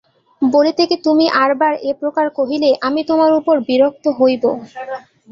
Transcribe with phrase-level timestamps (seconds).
[0.41, 4.43] বলিতে কি তুমি আর বার এপ্রকার কহিলে আমি তোমার উপর বিরক্ত হইব।